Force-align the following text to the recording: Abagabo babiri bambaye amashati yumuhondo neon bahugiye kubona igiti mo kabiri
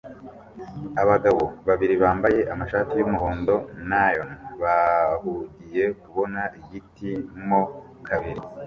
Abagabo 1.01 1.41
babiri 1.67 1.95
bambaye 2.03 2.39
amashati 2.53 2.93
yumuhondo 2.97 3.55
neon 3.89 4.29
bahugiye 4.61 5.85
kubona 6.01 6.41
igiti 6.59 7.09
mo 7.47 7.61
kabiri 8.07 8.41